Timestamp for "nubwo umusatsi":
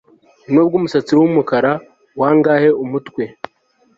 0.51-1.11